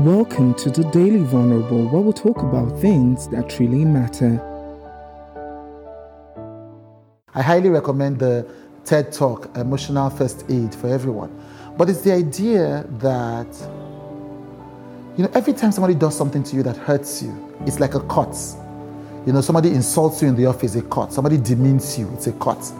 Welcome 0.00 0.54
to 0.54 0.70
the 0.70 0.84
Daily 0.92 1.22
Vulnerable, 1.24 1.86
where 1.90 2.00
we'll 2.00 2.14
talk 2.14 2.38
about 2.38 2.80
things 2.80 3.28
that 3.28 3.58
really 3.58 3.84
matter. 3.84 4.40
I 7.34 7.42
highly 7.42 7.68
recommend 7.68 8.18
the 8.18 8.50
TED 8.86 9.12
Talk, 9.12 9.54
Emotional 9.58 10.08
First 10.08 10.46
Aid, 10.48 10.74
for 10.74 10.86
everyone. 10.88 11.38
But 11.76 11.90
it's 11.90 12.00
the 12.00 12.14
idea 12.14 12.86
that, 12.92 13.54
you 15.18 15.24
know, 15.24 15.30
every 15.34 15.52
time 15.52 15.70
somebody 15.70 15.96
does 15.96 16.16
something 16.16 16.42
to 16.44 16.56
you 16.56 16.62
that 16.62 16.78
hurts 16.78 17.22
you, 17.22 17.54
it's 17.66 17.78
like 17.78 17.94
a 17.94 18.00
cut. 18.00 18.34
You 19.26 19.34
know, 19.34 19.42
somebody 19.42 19.68
insults 19.68 20.22
you 20.22 20.28
in 20.28 20.34
the 20.34 20.46
office, 20.46 20.76
a 20.76 20.82
cut. 20.82 21.12
Somebody 21.12 21.36
demeans 21.36 21.98
you, 21.98 22.10
it's 22.14 22.26
a 22.26 22.32
cut. 22.32 22.72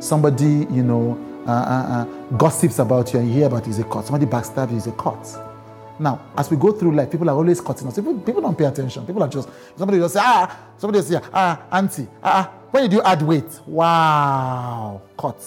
Somebody, 0.00 0.66
you 0.72 0.82
know, 0.82 1.16
uh, 1.46 1.50
uh, 1.52 1.52
uh, 1.52 2.04
gossips 2.36 2.80
about 2.80 3.12
you 3.12 3.20
and 3.20 3.28
you 3.28 3.34
hear 3.34 3.46
about 3.46 3.64
it, 3.64 3.70
it's 3.70 3.78
a 3.78 3.84
cut. 3.84 4.06
Somebody 4.06 4.26
backstabs 4.28 4.72
you, 4.72 4.78
it's 4.78 4.88
a 4.88 4.92
cut. 4.92 5.52
Now, 5.98 6.20
as 6.36 6.50
we 6.50 6.56
go 6.56 6.72
through 6.72 6.92
life, 6.92 7.10
people 7.10 7.30
are 7.30 7.36
always 7.36 7.60
cutting 7.60 7.86
us. 7.86 7.94
People, 7.94 8.18
people 8.18 8.42
don't 8.42 8.58
pay 8.58 8.64
attention. 8.64 9.06
People 9.06 9.22
are 9.22 9.28
just, 9.28 9.48
somebody 9.76 10.00
will 10.00 10.08
say, 10.08 10.20
ah, 10.22 10.58
somebody 10.76 10.98
will 10.98 11.06
say, 11.06 11.20
ah, 11.32 11.62
auntie, 11.70 12.08
ah, 12.22 12.32
ah, 12.34 12.52
when 12.70 12.82
did 12.82 12.92
you 12.92 13.02
add 13.02 13.22
weight? 13.22 13.60
Wow, 13.66 15.00
cut. 15.16 15.40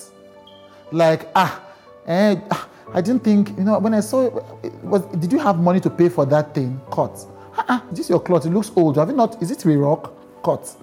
Like, 0.92 1.28
ah, 1.36 1.62
eh, 2.06 2.40
ah, 2.50 2.70
I 2.94 3.02
didn't 3.02 3.24
think, 3.24 3.50
you 3.58 3.66
know, 3.66 3.78
when 3.80 3.94
I 3.94 4.00
saw 4.00 4.28
it, 4.64 4.74
was, 4.84 5.02
did 5.18 5.34
you 5.34 5.40
have 5.40 5.60
money 5.60 5.82
to 5.82 5.90
pay 5.90 6.08
for 6.08 6.26
that 6.28 6.56
thing? 6.56 6.80
Cut. 6.92 7.26
Ah, 7.58 7.66
ah, 7.68 7.84
is 7.92 7.98
this 7.98 8.10
your 8.10 8.22
cloth? 8.22 8.46
It 8.46 8.52
looks 8.52 8.72
old. 8.76 8.96
Have 8.96 9.10
you 9.10 9.16
not, 9.16 9.42
is 9.42 9.52
it 9.52 9.66
rock? 9.66 10.14
Cut. 10.44 10.74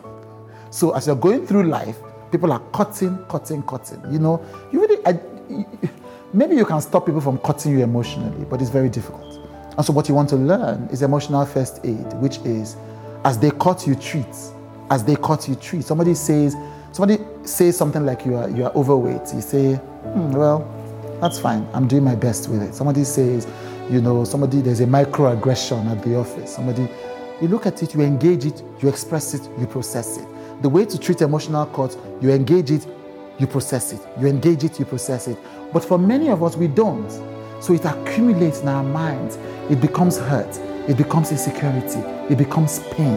So 0.71 0.91
as 0.91 1.07
you're 1.07 1.17
going 1.17 1.47
through 1.47 1.63
life, 1.65 1.97
people 2.31 2.53
are 2.53 2.61
cutting, 2.73 3.17
cutting, 3.31 3.63
cutting. 3.63 4.03
You 4.11 4.19
know, 4.19 4.45
you 4.73 4.81
really, 4.81 5.01
I, 5.07 5.19
maybe 6.35 6.57
you 6.57 6.67
can 6.67 6.83
stop 6.83 7.07
people 7.07 7.23
from 7.23 7.39
cutting 7.39 7.73
you 7.73 7.83
emotionally, 7.83 8.45
but 8.45 8.61
it's 8.61 8.71
very 8.71 8.91
difficult. 8.91 9.41
And 9.77 9.85
so, 9.85 9.93
what 9.93 10.09
you 10.09 10.15
want 10.15 10.29
to 10.31 10.37
learn 10.37 10.89
is 10.93 11.03
emotional 11.03 11.45
first 11.47 11.81
aid, 11.85 12.13
which 12.15 12.39
is 12.39 12.77
as 13.25 13.39
they 13.39 13.51
cut 13.51 13.87
you, 13.87 13.95
treat. 13.95 14.27
As 14.91 15.03
they 15.05 15.17
cut 15.17 15.49
you, 15.49 15.55
treat. 15.55 15.85
Somebody 15.85 16.15
says, 16.15 16.55
somebody 16.93 17.23
says 17.45 17.77
something 17.77 18.05
like 18.05 18.25
you 18.25 18.37
are 18.37 18.49
you 18.51 18.65
are 18.65 18.73
overweight. 18.75 19.33
You 19.35 19.41
say, 19.41 19.75
hmm, 19.75 20.33
well, 20.33 20.71
that's 21.21 21.39
fine. 21.39 21.67
I'm 21.73 21.89
doing 21.89 22.05
my 22.05 22.15
best 22.15 22.49
with 22.49 22.63
it. 22.63 22.75
Somebody 22.75 23.05
says, 23.05 23.47
you 23.91 24.01
know, 24.01 24.25
somebody 24.25 24.61
there's 24.61 24.81
a 24.81 24.87
microaggression 24.87 25.87
at 25.87 26.03
the 26.05 26.17
office. 26.17 26.55
Somebody, 26.55 26.89
you 27.41 27.49
look 27.49 27.67
at 27.67 27.83
it, 27.83 27.95
you 27.95 28.03
engage 28.03 28.45
it, 28.45 28.63
you 28.81 28.89
express 28.89 29.35
it, 29.35 29.49
you 29.59 29.67
process 29.67 30.19
it. 30.19 30.29
The 30.63 30.69
way 30.69 30.85
to 30.85 30.99
treat 30.99 31.21
emotional 31.21 31.67
cuts, 31.67 31.97
you 32.21 32.31
engage 32.31 32.71
it, 32.71 32.87
you 33.39 33.47
process 33.47 33.93
it. 33.93 34.01
You 34.21 34.29
engage 34.29 34.65
it, 34.65 34.79
you 34.79 34.85
process 34.85 35.29
it. 35.29 35.39
But 35.73 35.85
for 35.85 35.99
many 35.99 36.29
of 36.29 36.43
us, 36.43 36.57
we 36.57 36.69
don't. 36.69 37.11
So 37.65 37.73
it 37.73 37.87
accumulates 37.87 38.61
in 38.61 38.69
our 38.69 38.85
minds. 38.85 39.39
It 39.71 39.81
becomes 39.81 40.19
hurt. 40.19 40.55
It 40.87 40.99
becomes 40.99 41.31
insecurity. 41.31 41.99
It 42.31 42.37
becomes 42.37 42.81
pain. 42.91 43.17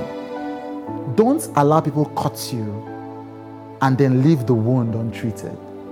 Don't 1.17 1.45
allow 1.57 1.81
people 1.81 2.05
to 2.05 2.15
cut 2.15 2.53
you 2.53 2.63
and 3.81 3.97
then 3.97 4.23
leave 4.23 4.45
the 4.45 4.53
wound 4.53 4.95
untreated. 4.95 5.51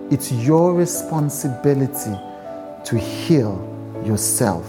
It's 0.09 0.31
your 0.31 0.73
responsibility 0.73 2.17
to 2.86 2.98
heal 2.98 3.59
yourself 4.06 4.66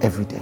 every 0.00 0.24
day. 0.24 0.40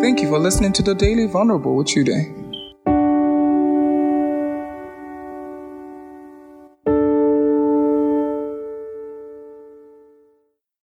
Thank 0.00 0.22
you 0.22 0.28
for 0.28 0.38
listening 0.38 0.72
to 0.74 0.84
the 0.84 0.94
Daily 0.94 1.26
Vulnerable 1.26 1.74
with 1.74 1.88
Chude. 1.88 2.35